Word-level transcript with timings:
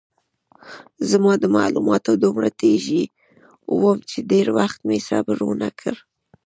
زه 1.07 1.17
د 1.43 1.45
معلوماتو 1.55 2.11
دومره 2.23 2.49
تږی 2.59 3.03
وم 3.79 3.99
چې 4.09 4.17
ډېر 4.31 4.47
وخت 4.57 4.79
مې 4.87 4.97
صبر 5.09 5.37
ونه 5.43 5.69
کړ. 5.79 5.95